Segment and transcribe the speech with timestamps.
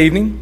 [0.00, 0.40] evening.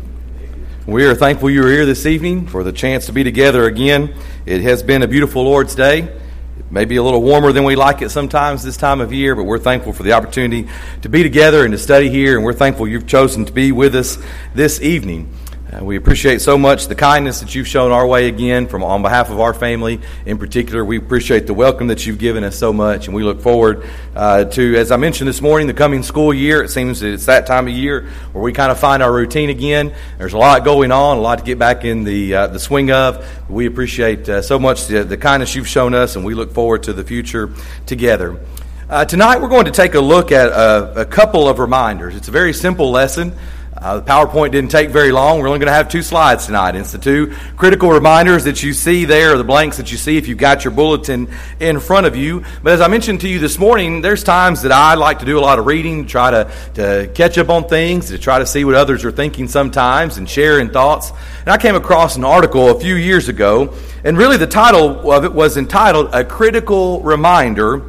[0.87, 4.15] We are thankful you are here this evening for the chance to be together again.
[4.45, 6.01] It has been a beautiful Lord's Day.
[6.01, 9.35] It may be a little warmer than we like it sometimes this time of year,
[9.35, 10.69] but we're thankful for the opportunity
[11.01, 13.95] to be together and to study here, and we're thankful you've chosen to be with
[13.95, 14.19] us
[14.55, 15.33] this evening.
[15.77, 19.03] Uh, we appreciate so much the kindness that you've shown our way again from on
[19.03, 20.85] behalf of our family in particular.
[20.85, 24.45] We appreciate the welcome that you've given us so much, and we look forward uh,
[24.45, 26.63] to, as I mentioned this morning, the coming school year.
[26.63, 29.51] It seems that it's that time of year where we kind of find our routine
[29.51, 29.95] again.
[30.17, 32.91] There's a lot going on, a lot to get back in the uh, the swing
[32.91, 33.27] of.
[33.51, 36.85] We appreciate uh, so much the, the, kindness you've shown us, and we look forward
[36.85, 37.51] to the future
[37.85, 38.41] together.
[38.89, 42.17] Uh, tonight, we're going to take a look at a, a couple of reminders.
[42.17, 43.37] It's a very simple lesson.
[43.79, 45.39] Uh, the PowerPoint didn't take very long.
[45.39, 46.77] We're only going to have two slides tonight.
[46.77, 50.17] It's the two critical reminders that you see there, or the blanks that you see
[50.17, 51.29] if you've got your bulletin
[51.61, 52.43] in front of you.
[52.63, 55.39] But as I mentioned to you this morning, there's times that I like to do
[55.39, 58.65] a lot of reading, try to, to catch up on things, to try to see
[58.65, 61.13] what others are thinking sometimes, and share in thoughts.
[61.41, 63.75] And I came across an article a few years ago,
[64.05, 67.81] and really the title of it was entitled A Critical Reminder.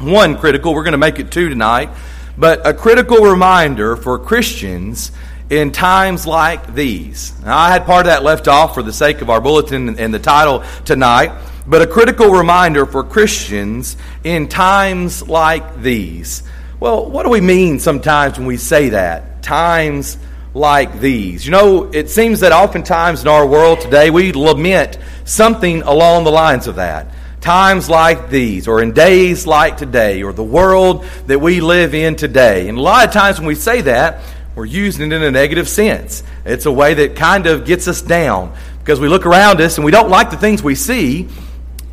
[0.00, 1.88] One critical, we're going to make it two tonight,
[2.36, 5.12] but a critical reminder for Christians
[5.50, 7.38] in times like these.
[7.44, 10.14] Now, I had part of that left off for the sake of our bulletin and
[10.14, 11.32] the title tonight,
[11.66, 16.44] but a critical reminder for Christians in times like these.
[16.78, 19.42] Well, what do we mean sometimes when we say that?
[19.42, 20.16] Times
[20.54, 21.44] like these.
[21.44, 26.30] You know, it seems that oftentimes in our world today we lament something along the
[26.30, 27.08] lines of that.
[27.40, 32.14] Times like these, or in days like today, or the world that we live in
[32.14, 32.68] today.
[32.68, 34.22] And a lot of times when we say that,
[34.54, 36.22] we're using it in a negative sense.
[36.44, 39.84] It's a way that kind of gets us down because we look around us and
[39.84, 41.28] we don't like the things we see,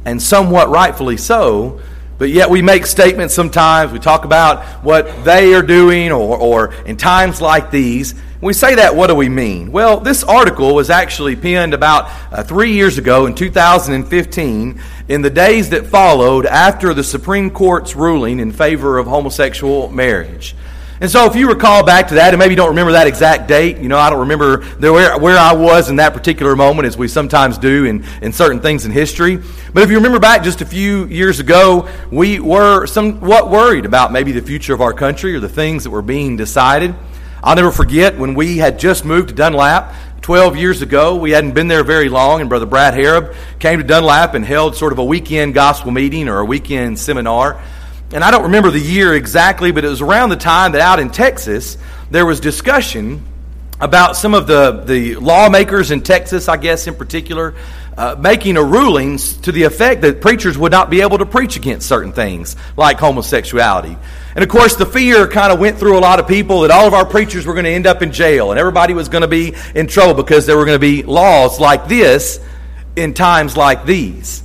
[0.05, 1.79] and somewhat rightfully so.
[2.17, 3.91] But yet we make statements sometimes.
[3.91, 8.15] We talk about what they are doing, or, or in times like these.
[8.41, 9.71] We say that, what do we mean?
[9.71, 15.29] Well, this article was actually penned about uh, three years ago in 2015, in the
[15.29, 20.55] days that followed after the Supreme Court's ruling in favor of homosexual marriage.
[20.99, 23.47] And so, if you recall back to that, and maybe you don't remember that exact
[23.47, 26.97] date, you know, I don't remember where, where I was in that particular moment, as
[26.97, 29.37] we sometimes do in, in certain things in history.
[29.73, 34.11] But if you remember back just a few years ago, we were somewhat worried about
[34.11, 36.95] maybe the future of our country or the things that were being decided.
[37.43, 41.15] I'll never forget when we had just moved to Dunlap 12 years ago.
[41.15, 44.75] We hadn't been there very long, and Brother Brad Harrub came to Dunlap and held
[44.75, 47.61] sort of a weekend gospel meeting or a weekend seminar
[48.13, 50.99] and I don't remember the year exactly, but it was around the time that out
[50.99, 51.77] in Texas
[52.09, 53.23] there was discussion
[53.79, 57.53] about some of the, the lawmakers in Texas, I guess in particular,
[57.97, 61.57] uh, making a ruling to the effect that preachers would not be able to preach
[61.57, 63.97] against certain things like homosexuality.
[64.35, 66.87] And of course, the fear kind of went through a lot of people that all
[66.87, 69.27] of our preachers were going to end up in jail and everybody was going to
[69.27, 72.39] be in trouble because there were going to be laws like this
[72.95, 74.43] in times like these.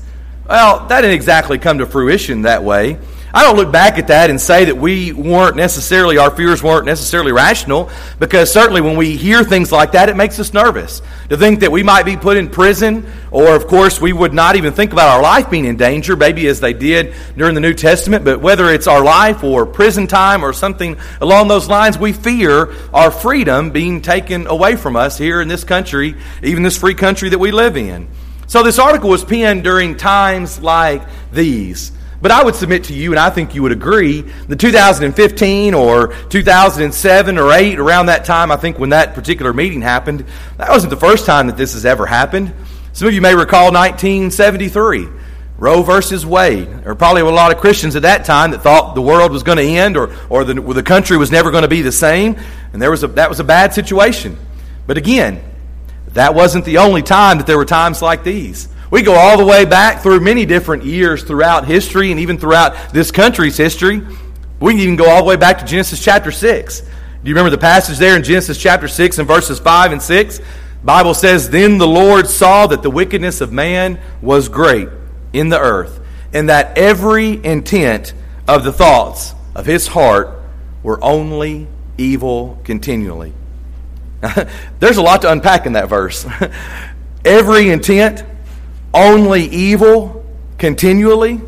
[0.49, 2.99] Well, that didn't exactly come to fruition that way.
[3.35, 6.85] I don't look back at that and say that we weren't necessarily, our fears weren't
[6.85, 11.01] necessarily rational, because certainly when we hear things like that, it makes us nervous.
[11.31, 14.57] To think that we might be put in prison, or of course, we would not
[14.57, 17.73] even think about our life being in danger, maybe as they did during the New
[17.73, 22.13] Testament, but whether it's our life or prison time or something along those lines, we
[22.13, 26.95] fear our freedom being taken away from us here in this country, even this free
[26.95, 28.09] country that we live in.
[28.47, 31.01] So this article was penned during times like
[31.33, 31.93] these.
[32.23, 36.15] But I would submit to you, and I think you would agree, the 2015 or
[36.29, 40.25] 2007 or 8, around that time, I think when that particular meeting happened,
[40.57, 42.55] that wasn't the first time that this has ever happened.
[42.93, 45.09] Some of you may recall 1973.
[45.59, 46.69] Roe versus Wade.
[46.69, 49.43] There were probably a lot of Christians at that time that thought the world was
[49.43, 52.37] going to end or, or the, the country was never going to be the same.
[52.73, 54.37] And there was a, that was a bad situation.
[54.87, 55.43] But again,
[56.09, 58.69] that wasn't the only time that there were times like these.
[58.93, 62.93] We go all the way back through many different years throughout history and even throughout
[62.93, 64.03] this country's history.
[64.61, 66.81] We can even go all the way back to Genesis chapter 6.
[66.81, 66.87] Do
[67.25, 70.41] you remember the passage there in Genesis chapter 6 and verses 5 and 6?
[70.85, 74.91] Bible says, Then the Lord saw that the wickedness of man was great
[75.33, 75.99] in the earth,
[76.35, 78.13] and that every intent
[78.47, 80.39] of the thoughts of his heart
[80.83, 83.33] were only evil continually.
[84.81, 86.27] There's a lot to unpack in that verse.
[87.25, 88.27] every intent
[88.95, 90.25] only evil
[90.59, 91.41] continually.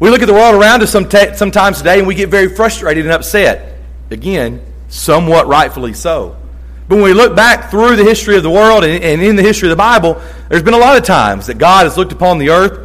[0.00, 3.12] We look at the world around us sometimes today and we get very frustrated and
[3.12, 3.78] upset.
[4.10, 6.36] Again, somewhat rightfully so.
[6.88, 9.68] But when we look back through the history of the world and in the history
[9.68, 12.50] of the Bible, there's been a lot of times that God has looked upon the
[12.50, 12.78] earth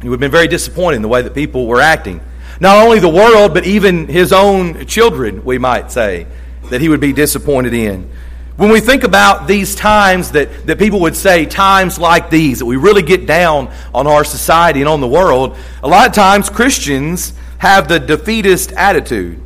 [0.00, 2.20] and would have been very disappointed in the way that people were acting.
[2.60, 6.26] Not only the world, but even his own children, we might say,
[6.64, 8.10] that he would be disappointed in.
[8.60, 12.66] When we think about these times that, that people would say, times like these, that
[12.66, 16.50] we really get down on our society and on the world, a lot of times
[16.50, 19.40] Christians have the defeatist attitude.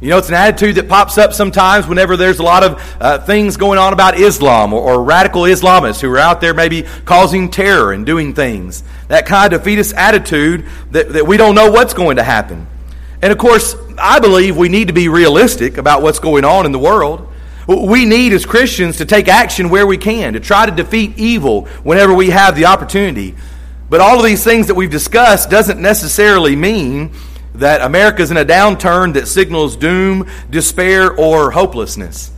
[0.00, 3.18] You know, it's an attitude that pops up sometimes whenever there's a lot of uh,
[3.18, 7.50] things going on about Islam or, or, radical Islamists who are out there maybe causing
[7.50, 8.82] terror and doing things.
[9.08, 12.66] That kind of defeatist attitude that, that we don't know what's going to happen.
[13.20, 16.72] And of course, I believe we need to be realistic about what's going on in
[16.72, 17.30] the world.
[17.66, 21.66] We need, as Christians, to take action where we can, to try to defeat evil
[21.82, 23.34] whenever we have the opportunity.
[23.88, 27.12] But all of these things that we've discussed doesn't necessarily mean
[27.54, 32.32] that America's in a downturn that signals doom, despair, or hopelessness.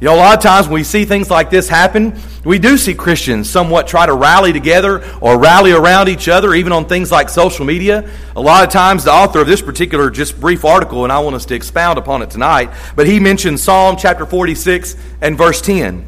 [0.00, 2.78] You know, a lot of times when we see things like this happen, we do
[2.78, 7.10] see Christians somewhat try to rally together or rally around each other, even on things
[7.10, 8.08] like social media.
[8.36, 11.34] A lot of times, the author of this particular just brief article, and I want
[11.34, 16.06] us to expound upon it tonight, but he mentions Psalm chapter 46 and verse 10.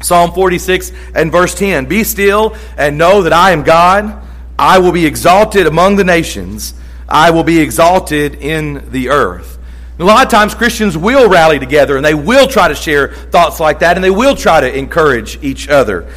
[0.00, 4.22] Psalm 46 and verse 10 Be still and know that I am God.
[4.58, 6.72] I will be exalted among the nations,
[7.06, 9.55] I will be exalted in the earth.
[9.98, 13.60] A lot of times Christians will rally together and they will try to share thoughts
[13.60, 16.12] like that and they will try to encourage each other.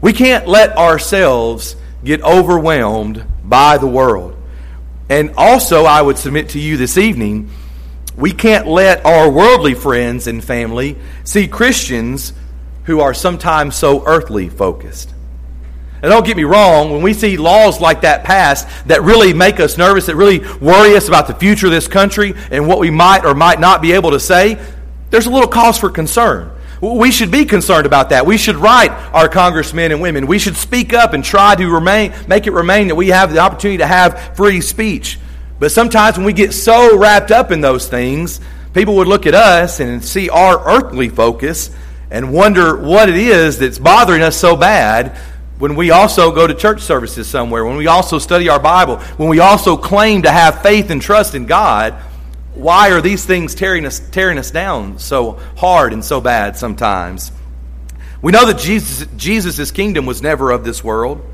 [0.00, 4.36] We can't let ourselves get overwhelmed by the world.
[5.08, 7.50] And also, I would submit to you this evening,
[8.16, 12.32] we can't let our worldly friends and family see Christians
[12.84, 15.14] who are sometimes so earthly focused.
[16.02, 19.60] And don't get me wrong, when we see laws like that passed that really make
[19.60, 22.90] us nervous, that really worry us about the future of this country and what we
[22.90, 24.60] might or might not be able to say,
[25.10, 26.50] there's a little cause for concern.
[26.80, 28.26] We should be concerned about that.
[28.26, 30.26] We should write our congressmen and women.
[30.26, 33.38] We should speak up and try to remain, make it remain that we have the
[33.38, 35.20] opportunity to have free speech.
[35.60, 38.40] But sometimes when we get so wrapped up in those things,
[38.74, 41.70] people would look at us and see our earthly focus
[42.10, 45.16] and wonder what it is that's bothering us so bad
[45.62, 49.28] when we also go to church services somewhere, when we also study our Bible, when
[49.28, 51.94] we also claim to have faith and trust in God,
[52.54, 57.30] why are these things tearing us, tearing us down so hard and so bad sometimes?
[58.22, 61.24] We know that Jesus' Jesus' kingdom was never of this world,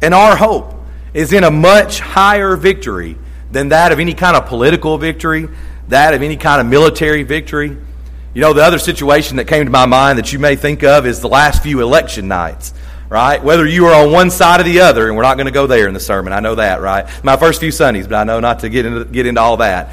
[0.00, 0.72] and our hope
[1.12, 3.18] is in a much higher victory
[3.52, 5.50] than that of any kind of political victory,
[5.88, 7.76] that of any kind of military victory.
[8.32, 11.04] You know, the other situation that came to my mind that you may think of
[11.06, 12.72] is the last few election nights
[13.08, 13.42] right?
[13.42, 15.66] Whether you are on one side or the other, and we're not going to go
[15.66, 16.32] there in the sermon.
[16.32, 17.06] I know that, right?
[17.24, 19.92] My first few Sundays, but I know not to get into, get into all that.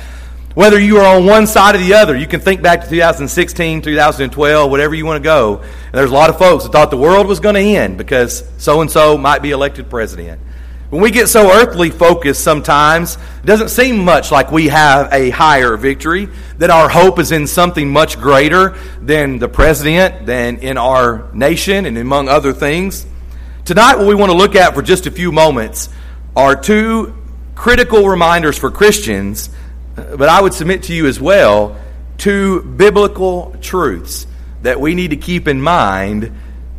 [0.55, 3.81] Whether you are on one side or the other, you can think back to 2016,
[3.81, 5.61] 2012, whatever you want to go.
[5.61, 8.43] And there's a lot of folks that thought the world was going to end because
[8.59, 10.39] so and so might be elected president.
[10.93, 15.31] When we get so earthly focused sometimes, it doesn't seem much like we have a
[15.31, 16.29] higher victory,
[16.59, 21.87] that our hope is in something much greater than the president, than in our nation,
[21.87, 23.07] and among other things.
[23.65, 25.89] Tonight, what we want to look at for just a few moments
[26.35, 27.15] are two
[27.55, 29.49] critical reminders for Christians,
[29.95, 31.75] but I would submit to you as well,
[32.19, 34.27] two biblical truths
[34.61, 36.31] that we need to keep in mind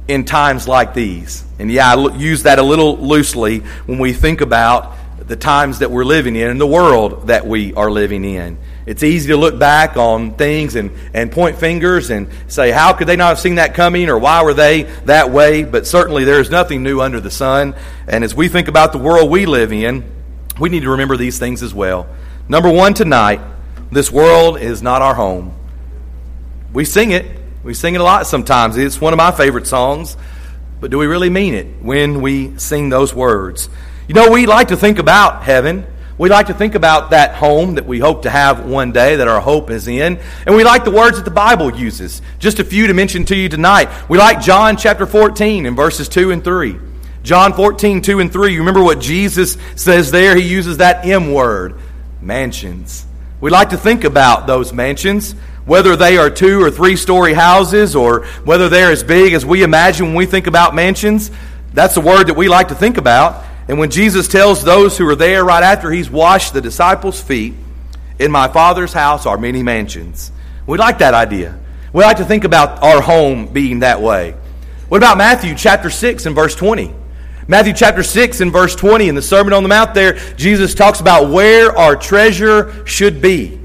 [0.09, 1.45] in times like these.
[1.59, 5.91] And yeah, I use that a little loosely when we think about the times that
[5.91, 8.59] we're living in and the world that we are living in.
[8.87, 13.07] It's easy to look back on things and, and point fingers and say, how could
[13.07, 15.65] they not have seen that coming or why were they that way?
[15.65, 17.75] But certainly there is nothing new under the sun.
[18.07, 20.05] And as we think about the world we live in,
[20.61, 22.07] we need to remember these things as well.
[22.47, 23.41] Number one, tonight,
[23.91, 25.55] this world is not our home.
[26.75, 28.77] We sing it, we sing it a lot sometimes.
[28.77, 30.17] It's one of my favorite songs.
[30.81, 33.71] But do we really mean it when we sing those words?
[34.07, 35.87] You know, we like to think about heaven.
[36.19, 39.27] We like to think about that home that we hope to have one day, that
[39.27, 40.21] our hope is in.
[40.47, 42.21] And we like the words that the Bible uses.
[42.39, 43.89] Just a few to mention to you tonight.
[44.11, 46.79] We like John chapter 14 in verses 2 and 3.
[47.23, 48.53] John 14, 2 and 3.
[48.53, 50.37] You remember what Jesus says there?
[50.37, 51.81] He uses that M word
[52.21, 53.07] mansions.
[53.41, 55.35] We like to think about those mansions
[55.67, 59.63] whether they are two or three story houses or whether they're as big as we
[59.63, 61.31] imagine when we think about mansions,
[61.73, 63.45] that's the word that we like to think about.
[63.67, 67.55] And when Jesus tells those who are there right after he's washed the disciples' feet,
[68.19, 70.31] in my Father's house are many mansions.
[70.67, 71.59] We like that idea.
[71.93, 74.35] We like to think about our home being that way.
[74.89, 76.95] What about Matthew chapter 6 and verse 20?
[77.47, 81.01] Matthew chapter 6 and verse 20 in the Sermon on the Mount there, Jesus talks
[81.01, 83.61] about where our treasure should be.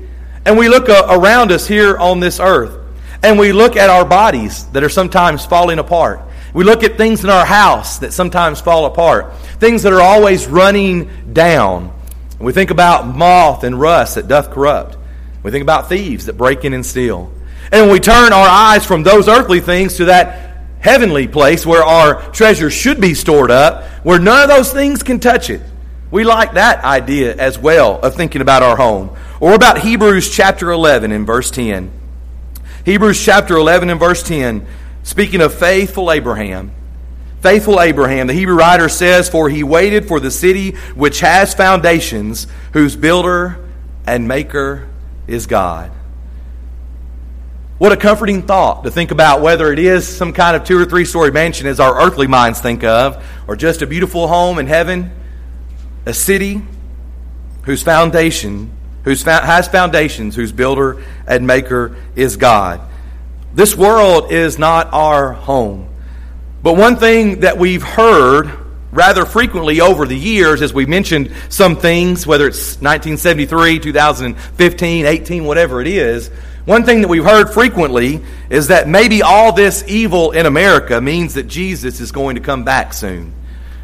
[0.45, 2.77] And we look uh, around us here on this earth,
[3.23, 6.21] and we look at our bodies that are sometimes falling apart.
[6.53, 10.47] We look at things in our house that sometimes fall apart, things that are always
[10.47, 11.93] running down.
[12.39, 14.97] We think about moth and rust that doth corrupt.
[15.43, 17.31] We think about thieves that break in and steal.
[17.71, 22.31] And we turn our eyes from those earthly things to that heavenly place where our
[22.31, 25.61] treasure should be stored up, where none of those things can touch it,
[26.11, 29.15] we like that idea as well of thinking about our home.
[29.39, 31.91] Or about Hebrews chapter 11 and verse 10.
[32.85, 34.65] Hebrews chapter 11 and verse 10,
[35.03, 36.71] speaking of faithful Abraham.
[37.41, 42.47] Faithful Abraham, the Hebrew writer says, For he waited for the city which has foundations,
[42.73, 43.65] whose builder
[44.05, 44.89] and maker
[45.25, 45.91] is God.
[47.77, 50.83] What a comforting thought to think about whether it is some kind of two or
[50.83, 54.67] three story mansion as our earthly minds think of, or just a beautiful home in
[54.67, 55.11] heaven,
[56.05, 56.61] a city
[57.63, 58.69] whose foundation,
[59.03, 62.81] whose has foundations, whose builder and maker is God.
[63.53, 65.89] This world is not our home.
[66.61, 68.51] But one thing that we've heard
[68.91, 75.45] rather frequently over the years, as we mentioned some things, whether it's 1973, 2015, 18,
[75.45, 76.29] whatever it is,
[76.65, 81.35] one thing that we've heard frequently is that maybe all this evil in America means
[81.35, 83.33] that Jesus is going to come back soon.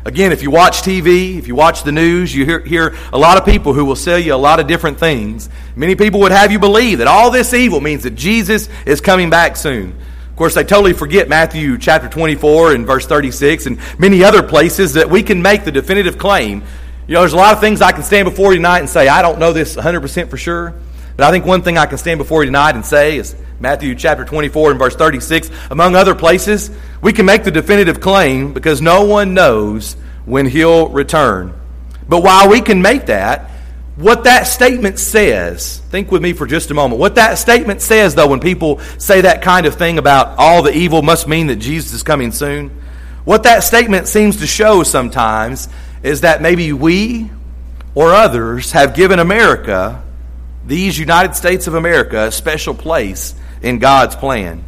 [0.05, 3.39] Again, if you watch TV, if you watch the news, you hear, hear, a lot
[3.39, 5.49] of people who will sell you a lot of different things.
[5.75, 9.31] Many people would have you believe that all this evil means that Jesus is coming
[9.31, 9.95] back soon.
[10.29, 14.93] Of course, they totally forget Matthew chapter 24 and verse 36 and many other places
[14.93, 16.61] that we can make the definitive claim.
[17.07, 19.07] You know, there's a lot of things I can stand before you tonight and say,
[19.07, 20.75] I don't know this 100% for sure.
[21.17, 23.95] But I think one thing I can stand before you tonight and say is Matthew
[23.95, 26.69] chapter 24 and verse 36, among other places,
[27.01, 29.93] we can make the definitive claim because no one knows
[30.25, 31.53] when he'll return.
[32.07, 33.49] But while we can make that,
[33.95, 36.99] what that statement says, think with me for just a moment.
[36.99, 40.75] What that statement says, though, when people say that kind of thing about all the
[40.75, 42.71] evil must mean that Jesus is coming soon,
[43.23, 45.69] what that statement seems to show sometimes
[46.03, 47.31] is that maybe we
[47.95, 50.03] or others have given America
[50.65, 54.63] these United States of America a special place in God's plan.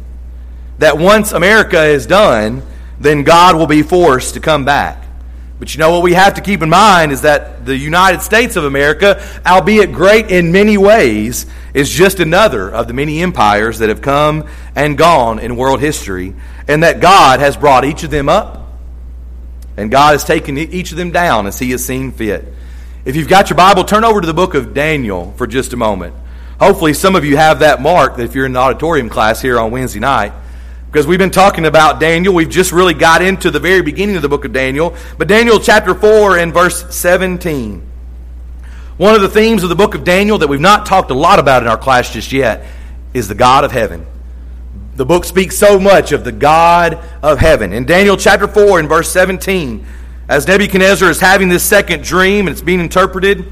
[0.78, 2.62] That once America is done,
[3.00, 5.04] then God will be forced to come back.
[5.58, 8.54] But you know what we have to keep in mind is that the United States
[8.54, 13.88] of America, albeit great in many ways, is just another of the many empires that
[13.88, 16.34] have come and gone in world history,
[16.68, 18.68] and that God has brought each of them up,
[19.76, 22.54] and God has taken each of them down as He has seen fit.
[23.08, 25.78] If you've got your Bible, turn over to the book of Daniel for just a
[25.78, 26.14] moment.
[26.60, 29.70] Hopefully, some of you have that marked if you're in the auditorium class here on
[29.70, 30.34] Wednesday night.
[30.92, 32.34] Because we've been talking about Daniel.
[32.34, 34.94] We've just really got into the very beginning of the book of Daniel.
[35.16, 37.80] But Daniel chapter 4 and verse 17.
[38.98, 41.38] One of the themes of the book of Daniel that we've not talked a lot
[41.38, 42.66] about in our class just yet
[43.14, 44.04] is the God of heaven.
[44.96, 47.72] The book speaks so much of the God of heaven.
[47.72, 49.86] In Daniel chapter 4 and verse 17,
[50.28, 53.50] as Nebuchadnezzar is having this second dream and it's being interpreted,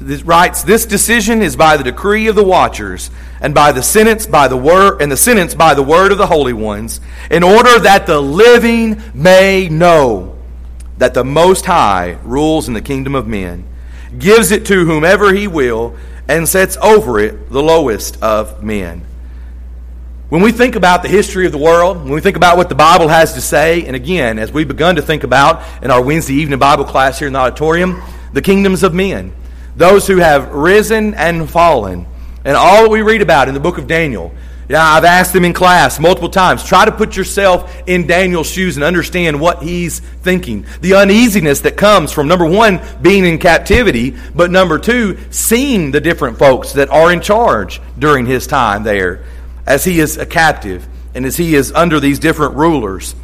[0.00, 3.10] it writes, This decision is by the decree of the watchers,
[3.40, 6.26] and by the sentence by the word and the sentence by the word of the
[6.26, 7.00] holy ones,
[7.30, 10.36] in order that the living may know
[10.98, 13.64] that the Most High rules in the kingdom of men,
[14.18, 15.96] gives it to whomever he will,
[16.28, 19.04] and sets over it the lowest of men.
[20.32, 22.74] When we think about the history of the world, when we think about what the
[22.74, 26.32] Bible has to say, and again, as we've begun to think about in our Wednesday
[26.32, 29.34] evening Bible class here in the auditorium, the kingdoms of men,
[29.76, 32.06] those who have risen and fallen,
[32.46, 34.32] and all that we read about in the book of Daniel.
[34.70, 36.64] Yeah, I've asked them in class multiple times.
[36.64, 40.64] Try to put yourself in Daniel's shoes and understand what he's thinking.
[40.80, 46.00] The uneasiness that comes from number one, being in captivity, but number two, seeing the
[46.00, 49.26] different folks that are in charge during his time there
[49.66, 53.14] as he is a captive and as he is under these different rulers.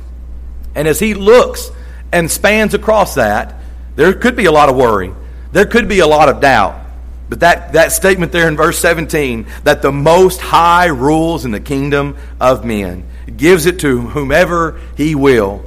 [0.74, 1.70] And as he looks
[2.12, 3.54] and spans across that,
[3.96, 5.12] there could be a lot of worry.
[5.52, 6.86] There could be a lot of doubt.
[7.28, 11.60] But that, that statement there in verse 17, that the Most High rules in the
[11.60, 13.04] kingdom of men,
[13.36, 15.64] gives it to whomever he will.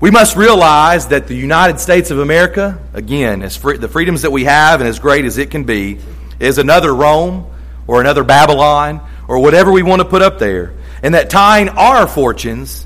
[0.00, 4.32] We must realize that the United States of America, again, as free, the freedoms that
[4.32, 5.98] we have and as great as it can be,
[6.40, 7.46] is another Rome
[7.86, 10.74] or another Babylon or whatever we want to put up there.
[11.02, 12.84] And that tying our fortunes,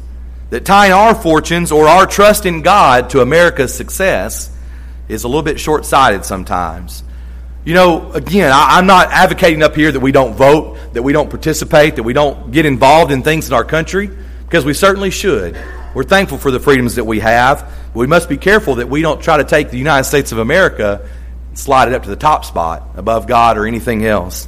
[0.50, 4.48] that tying our fortunes or our trust in God to America's success
[5.08, 7.02] is a little bit short sighted sometimes.
[7.64, 11.12] You know, again, I, am not advocating up here that we don't vote, that we
[11.12, 14.08] don't participate, that we don't get involved in things in our country,
[14.44, 15.58] because we certainly should.
[15.96, 17.62] We're thankful for the freedoms that we have,
[17.92, 20.38] but we must be careful that we don't try to take the United States of
[20.38, 21.08] America
[21.48, 24.46] and slide it up to the top spot above God or anything else.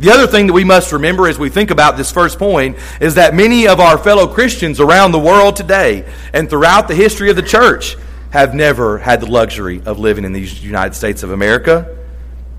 [0.00, 3.16] The other thing that we must remember as we think about this first point is
[3.16, 7.36] that many of our fellow Christians around the world today and throughout the history of
[7.36, 7.98] the church
[8.30, 11.98] have never had the luxury of living in these United States of America,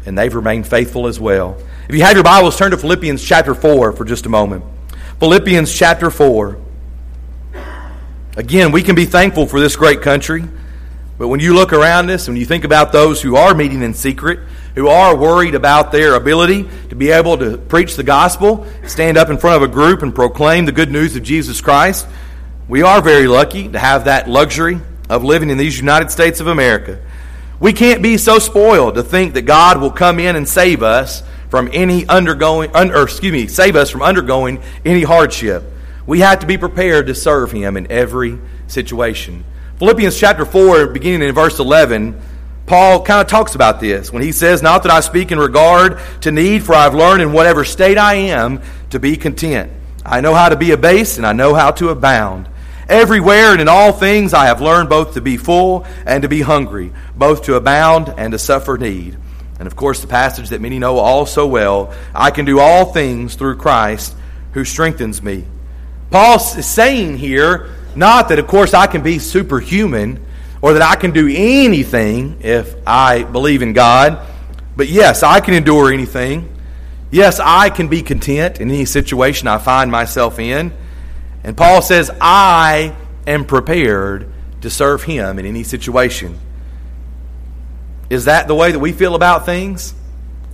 [0.06, 1.58] and they've remained faithful as well.
[1.90, 4.64] If you have your Bibles, turn to Philippians chapter 4 for just a moment.
[5.18, 6.60] Philippians chapter 4.
[8.38, 10.44] Again, we can be thankful for this great country,
[11.18, 13.96] but when you look around us, when you think about those who are meeting in
[13.96, 14.42] secret,
[14.76, 19.30] who are worried about their ability to be able to preach the gospel, stand up
[19.30, 22.08] in front of a group and proclaim the good news of Jesus Christ,
[22.68, 26.48] we are very lucky to have that luxury of living in these United States of
[26.48, 27.00] America.
[27.60, 31.22] We can't be so spoiled to think that God will come in and save us
[31.50, 35.64] from any undergoing, un, or excuse me, save us from undergoing any hardship.
[36.08, 39.44] We have to be prepared to serve Him in every situation.
[39.78, 42.20] Philippians chapter 4, beginning in verse 11,
[42.72, 46.00] Paul kind of talks about this when he says, Not that I speak in regard
[46.22, 48.62] to need, for I've learned in whatever state I am
[48.92, 49.74] to be content.
[50.06, 52.48] I know how to be abased, and I know how to abound.
[52.88, 56.40] Everywhere and in all things I have learned both to be full and to be
[56.40, 59.18] hungry, both to abound and to suffer need.
[59.60, 62.86] And of course, the passage that many know all so well I can do all
[62.86, 64.16] things through Christ
[64.54, 65.44] who strengthens me.
[66.10, 70.26] Paul is saying here, not that, of course, I can be superhuman
[70.62, 74.26] or that I can do anything if I believe in God,
[74.76, 76.48] but yes, I can endure anything.
[77.10, 80.72] Yes, I can be content in any situation I find myself in.
[81.44, 82.96] And Paul says, I
[83.28, 86.40] am prepared to serve him in any situation.
[88.10, 89.94] Is that the way that we feel about things?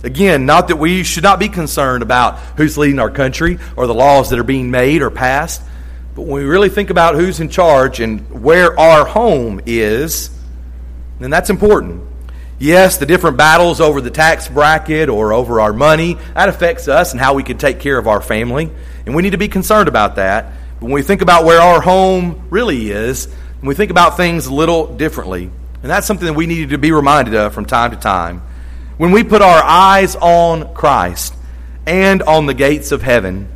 [0.02, 3.94] Again, not that we should not be concerned about who's leading our country or the
[3.94, 5.62] laws that are being made or passed,
[6.18, 10.36] but when we really think about who's in charge and where our home is,
[11.20, 12.02] then that's important.
[12.58, 17.12] Yes, the different battles over the tax bracket or over our money, that affects us
[17.12, 18.68] and how we can take care of our family,
[19.06, 20.46] and we need to be concerned about that.
[20.80, 23.26] But when we think about where our home really is,
[23.60, 26.78] when we think about things a little differently, and that's something that we need to
[26.78, 28.42] be reminded of from time to time.
[28.96, 31.32] When we put our eyes on Christ
[31.86, 33.48] and on the gates of heaven,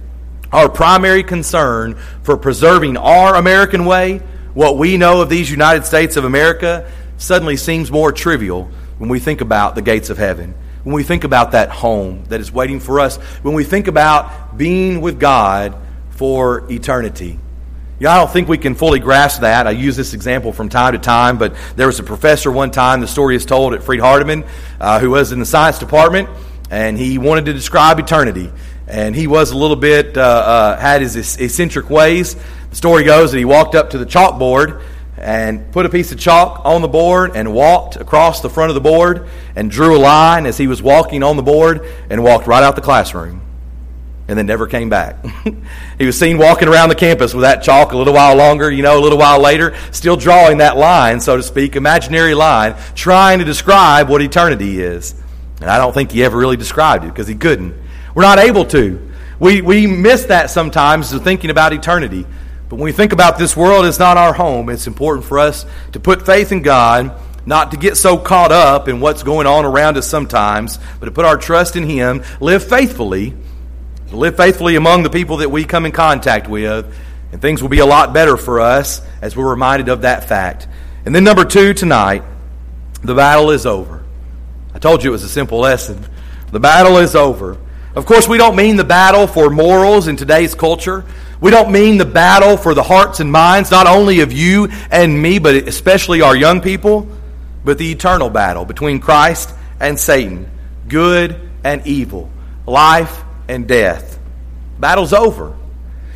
[0.52, 4.18] our primary concern for preserving our American way,
[4.54, 9.18] what we know of these United States of America, suddenly seems more trivial when we
[9.18, 10.54] think about the gates of heaven.
[10.84, 13.16] When we think about that home that is waiting for us.
[13.16, 15.76] When we think about being with God
[16.10, 17.38] for eternity.
[17.98, 19.68] You know, I don't think we can fully grasp that.
[19.68, 23.00] I use this example from time to time, but there was a professor one time,
[23.00, 24.44] the story is told at Freed-Hardeman,
[24.80, 26.28] uh, who was in the science department,
[26.68, 28.50] and he wanted to describe eternity.
[28.86, 32.36] And he was a little bit, uh, uh, had his eccentric ways.
[32.70, 34.82] The story goes that he walked up to the chalkboard
[35.16, 38.74] and put a piece of chalk on the board and walked across the front of
[38.74, 42.46] the board and drew a line as he was walking on the board and walked
[42.46, 43.40] right out the classroom
[44.28, 45.24] and then never came back.
[45.98, 48.82] he was seen walking around the campus with that chalk a little while longer, you
[48.82, 53.40] know, a little while later, still drawing that line, so to speak, imaginary line, trying
[53.40, 55.14] to describe what eternity is.
[55.60, 57.74] And I don't think he ever really described it because he couldn't.
[58.14, 59.10] We're not able to.
[59.38, 62.26] We, we miss that sometimes thinking about eternity.
[62.68, 64.68] But when we think about this world, it's not our home.
[64.68, 68.88] It's important for us to put faith in God, not to get so caught up
[68.88, 72.66] in what's going on around us sometimes, but to put our trust in Him, live
[72.66, 73.34] faithfully,
[74.10, 76.86] live faithfully among the people that we come in contact with,
[77.32, 80.68] and things will be a lot better for us as we're reminded of that fact.
[81.04, 82.22] And then, number two, tonight,
[83.02, 84.04] the battle is over.
[84.74, 86.06] I told you it was a simple lesson.
[86.52, 87.58] The battle is over.
[87.94, 91.04] Of course, we don't mean the battle for morals in today's culture.
[91.40, 95.20] We don't mean the battle for the hearts and minds, not only of you and
[95.20, 97.06] me, but especially our young people,
[97.64, 100.50] but the eternal battle between Christ and Satan,
[100.88, 102.30] good and evil,
[102.66, 104.18] life and death.
[104.78, 105.54] Battle's over.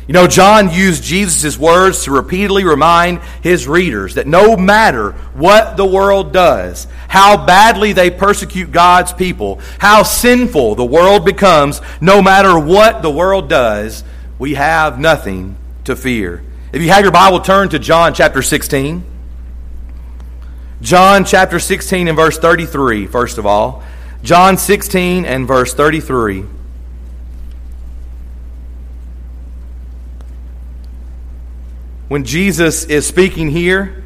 [0.07, 5.75] You know, John used Jesus' words to repeatedly remind his readers that no matter what
[5.75, 12.21] the world does, how badly they persecute God's people, how sinful the world becomes, no
[12.21, 14.05] matter what the world does,
[14.39, 16.41] we have nothing to fear.
[16.71, 19.03] If you have your Bible, turn to John chapter 16.
[20.81, 23.83] John chapter 16 and verse 33, first of all.
[24.23, 26.45] John 16 and verse 33.
[32.07, 34.03] When Jesus is speaking here.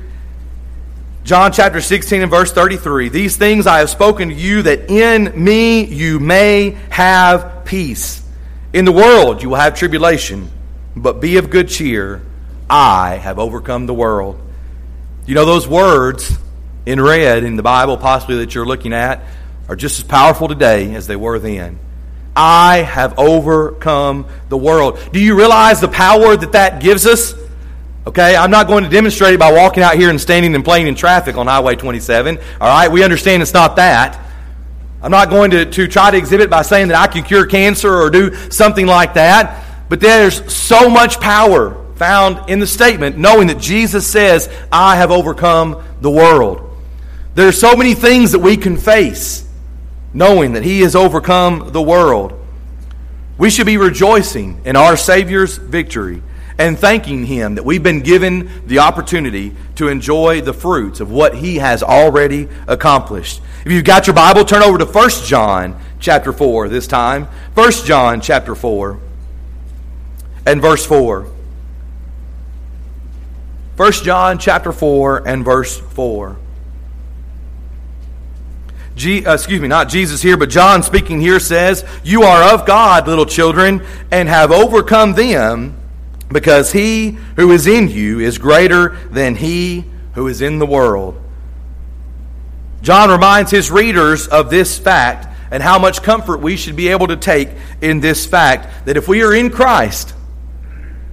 [1.23, 5.43] John chapter 16 and verse 33 These things I have spoken to you that in
[5.43, 8.23] me you may have peace.
[8.73, 10.49] In the world you will have tribulation,
[10.95, 12.21] but be of good cheer.
[12.69, 14.39] I have overcome the world.
[15.27, 16.37] You know, those words
[16.85, 19.21] in red in the Bible, possibly that you're looking at,
[19.69, 21.77] are just as powerful today as they were then.
[22.35, 24.99] I have overcome the world.
[25.11, 27.35] Do you realize the power that that gives us?
[28.07, 30.87] Okay, I'm not going to demonstrate it by walking out here and standing and playing
[30.87, 32.37] in traffic on Highway 27.
[32.37, 34.19] All right, we understand it's not that.
[35.03, 37.93] I'm not going to, to try to exhibit by saying that I can cure cancer
[37.93, 39.65] or do something like that.
[39.87, 45.11] But there's so much power found in the statement knowing that Jesus says, I have
[45.11, 46.75] overcome the world.
[47.35, 49.47] There are so many things that we can face
[50.11, 52.33] knowing that He has overcome the world.
[53.37, 56.23] We should be rejoicing in our Savior's victory
[56.57, 61.35] and thanking Him that we've been given the opportunity to enjoy the fruits of what
[61.35, 63.41] He has already accomplished.
[63.65, 67.25] If you've got your Bible, turn over to 1 John chapter 4 this time.
[67.53, 68.99] 1 John chapter 4
[70.45, 71.27] and verse 4.
[73.77, 76.37] 1 John chapter 4 and verse 4.
[78.95, 82.65] G, uh, excuse me, not Jesus here, but John speaking here says, You are of
[82.65, 85.80] God, little children, and have overcome them
[86.31, 91.21] because he who is in you is greater than he who is in the world.
[92.81, 97.07] John reminds his readers of this fact and how much comfort we should be able
[97.07, 97.49] to take
[97.81, 100.13] in this fact that if we are in Christ,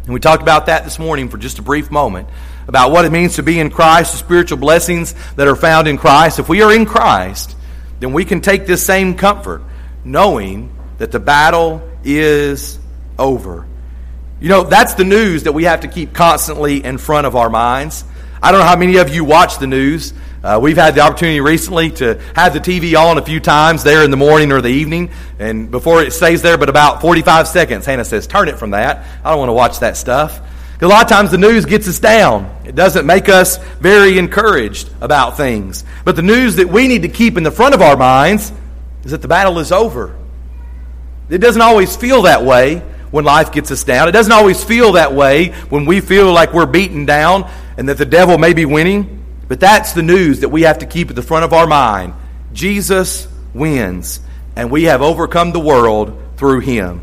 [0.04, 2.28] and we talked about that this morning for just a brief moment,
[2.68, 5.98] about what it means to be in Christ, the spiritual blessings that are found in
[5.98, 6.38] Christ.
[6.38, 7.56] If we are in Christ,
[7.98, 9.62] then we can take this same comfort
[10.04, 12.78] knowing that the battle is
[13.18, 13.67] over.
[14.40, 17.50] You know, that's the news that we have to keep constantly in front of our
[17.50, 18.04] minds.
[18.40, 20.12] I don't know how many of you watch the news.
[20.44, 24.04] Uh, we've had the opportunity recently to have the TV on a few times there
[24.04, 27.84] in the morning or the evening, and before it stays there, but about 45 seconds,
[27.84, 29.04] Hannah says, Turn it from that.
[29.24, 30.40] I don't want to watch that stuff.
[30.80, 32.56] A lot of times the news gets us down.
[32.64, 35.84] It doesn't make us very encouraged about things.
[36.04, 38.52] But the news that we need to keep in the front of our minds
[39.02, 40.16] is that the battle is over.
[41.28, 44.08] It doesn't always feel that way when life gets us down.
[44.08, 47.98] It doesn't always feel that way when we feel like we're beaten down and that
[47.98, 49.24] the devil may be winning.
[49.48, 52.14] But that's the news that we have to keep at the front of our mind.
[52.52, 54.20] Jesus wins,
[54.56, 57.02] and we have overcome the world through him.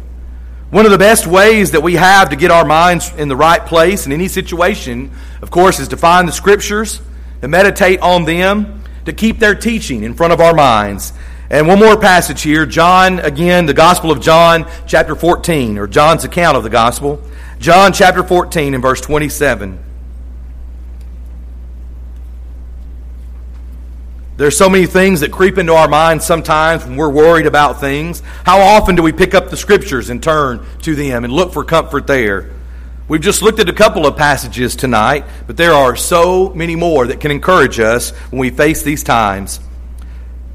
[0.71, 3.65] One of the best ways that we have to get our minds in the right
[3.65, 7.01] place in any situation, of course, is to find the scriptures,
[7.41, 11.13] to meditate on them, to keep their teaching in front of our minds,
[11.49, 16.23] and one more passage here, John, again, the Gospel of John, chapter 14, or John's
[16.23, 17.21] account of the Gospel.
[17.59, 19.79] John chapter 14 and verse 27.
[24.37, 28.21] There's so many things that creep into our minds sometimes when we're worried about things.
[28.43, 31.63] How often do we pick up the scriptures and turn to them and look for
[31.63, 32.51] comfort there?
[33.07, 37.07] We've just looked at a couple of passages tonight, but there are so many more
[37.07, 39.61] that can encourage us when we face these times.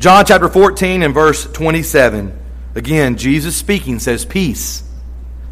[0.00, 2.32] John chapter 14 and verse 27.
[2.74, 4.82] Again, Jesus speaking says, Peace,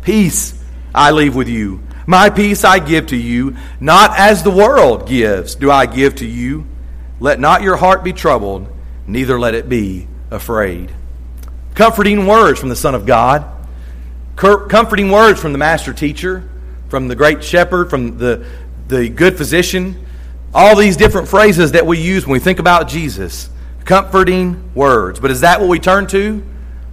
[0.00, 0.58] peace
[0.94, 1.82] I leave with you.
[2.06, 6.26] My peace I give to you, not as the world gives, do I give to
[6.26, 6.66] you.
[7.20, 8.72] Let not your heart be troubled,
[9.06, 10.94] neither let it be afraid.
[11.74, 13.44] Comforting words from the Son of God,
[14.34, 16.48] comforting words from the Master Teacher,
[16.88, 18.46] from the great shepherd, from the,
[18.87, 20.06] the good physician.
[20.54, 23.50] All these different phrases that we use when we think about Jesus
[23.88, 25.18] comforting words.
[25.18, 26.44] But is that what we turn to?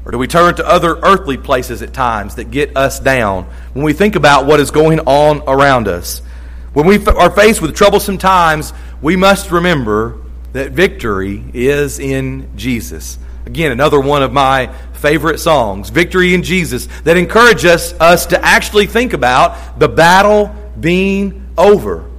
[0.05, 3.83] Or do we turn to other earthly places at times that get us down when
[3.83, 6.21] we think about what is going on around us?
[6.73, 10.21] When we are faced with troublesome times, we must remember
[10.53, 13.19] that victory is in Jesus.
[13.45, 18.85] Again, another one of my favorite songs, Victory in Jesus, that encourages us to actually
[18.85, 22.09] think about the battle being over.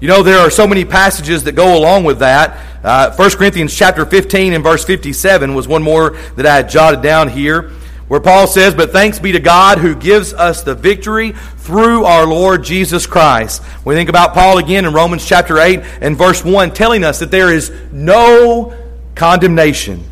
[0.00, 2.58] You know, there are so many passages that go along with that.
[2.86, 7.02] Uh, 1 Corinthians chapter 15 and verse 57 was one more that I had jotted
[7.02, 7.72] down here,
[8.06, 12.24] where Paul says, But thanks be to God who gives us the victory through our
[12.24, 13.60] Lord Jesus Christ.
[13.84, 17.32] We think about Paul again in Romans chapter 8 and verse 1, telling us that
[17.32, 18.72] there is no
[19.16, 20.04] condemnation,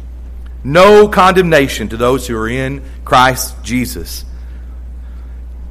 [0.64, 4.24] no condemnation to those who are in Christ Jesus.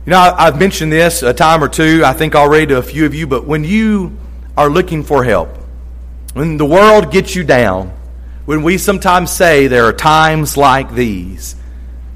[0.05, 3.05] You know, I've mentioned this a time or two, I think already to a few
[3.05, 4.17] of you, but when you
[4.55, 5.57] are looking for help,
[6.33, 7.93] when the world gets you down,
[8.45, 11.55] when we sometimes say there are times like these,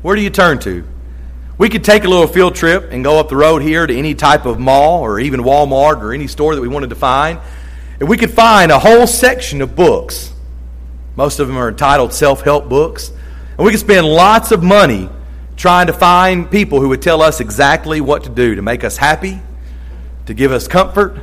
[0.02, 0.84] where do you turn to?
[1.58, 4.14] We could take a little field trip and go up the road here to any
[4.14, 7.40] type of mall or even Walmart or any store that we wanted to find.
[8.00, 10.32] And we could find a whole section of books.
[11.16, 13.10] Most of them are entitled self help books.
[13.58, 15.10] And we could spend lots of money
[15.56, 18.98] trying to find people who would tell us exactly what to do to make us
[18.98, 19.42] happy,
[20.28, 21.20] to give us comfort,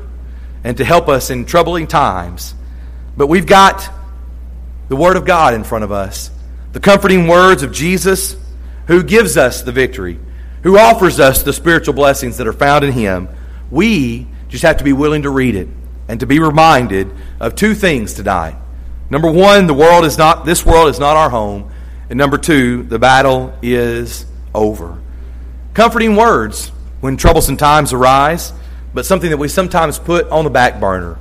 [0.65, 2.55] and to help us in troubling times.
[3.17, 3.89] But we've got
[4.89, 6.31] the Word of God in front of us,
[6.73, 8.37] the comforting words of Jesus,
[8.87, 10.19] who gives us the victory,
[10.63, 13.29] who offers us the spiritual blessings that are found in Him.
[13.71, 15.69] We just have to be willing to read it
[16.09, 18.57] and to be reminded of two things tonight.
[19.11, 21.71] Number one, the world is not this world is not our home.
[22.11, 25.01] And number two, the battle is over.
[25.73, 26.69] Comforting words
[27.01, 28.53] when troublesome times arise,
[28.93, 31.19] but something that we sometimes put on the back burner.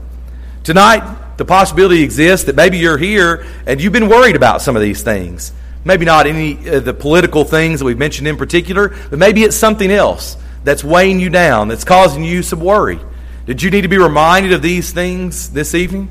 [0.64, 1.04] Tonight,
[1.38, 5.02] the possibility exists that maybe you're here and you've been worried about some of these
[5.02, 5.52] things.
[5.86, 9.56] Maybe not any of the political things that we've mentioned in particular, but maybe it's
[9.56, 13.00] something else that's weighing you down, that's causing you some worry.
[13.46, 16.10] Did you need to be reminded of these things this evening?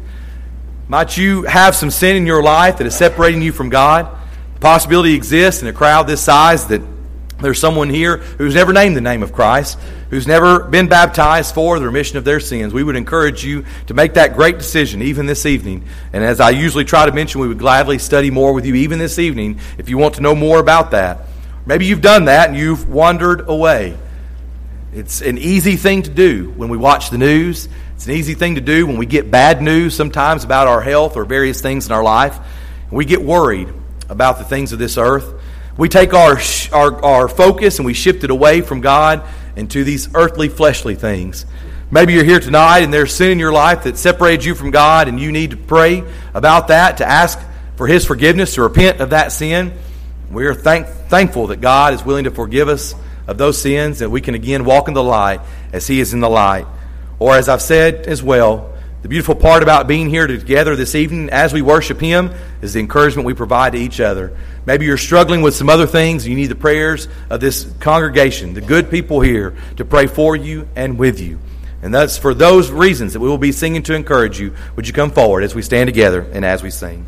[0.89, 4.09] Might you have some sin in your life that is separating you from God?
[4.55, 6.83] The possibility exists in a crowd this size that
[7.43, 9.79] there's someone here who's never named the name of Christ,
[10.11, 12.73] who's never been baptized for the remission of their sins.
[12.73, 15.85] We would encourage you to make that great decision even this evening.
[16.13, 18.99] And as I usually try to mention, we would gladly study more with you even
[18.99, 21.27] this evening if you want to know more about that.
[21.65, 23.97] Maybe you've done that and you've wandered away.
[24.93, 27.69] It's an easy thing to do when we watch the news.
[27.95, 31.17] It's an easy thing to do when we get bad news sometimes about our health
[31.17, 32.39] or various things in our life.
[32.91, 33.73] We get worried
[34.11, 35.42] about the things of this earth.
[35.77, 36.39] We take our,
[36.73, 41.47] our, our focus and we shift it away from God into these earthly, fleshly things.
[41.91, 45.09] Maybe you're here tonight and there's sin in your life that separates you from God,
[45.09, 47.39] and you need to pray about that, to ask
[47.77, 49.73] for His forgiveness, to repent of that sin.
[50.31, 52.95] We are thank, thankful that God is willing to forgive us
[53.27, 55.41] of those sins, that we can again walk in the light
[55.73, 56.67] as He is in the light.
[57.19, 58.72] Or, as I've said as well,
[59.03, 62.81] the beautiful part about being here together this evening as we worship Him is the
[62.81, 64.37] encouragement we provide to each other.
[64.65, 66.27] Maybe you're struggling with some other things.
[66.27, 70.69] You need the prayers of this congregation, the good people here, to pray for you
[70.77, 71.41] and with you.
[71.83, 74.55] And that's for those reasons that we will be singing to encourage you.
[74.77, 77.05] Would you come forward as we stand together and as we sing?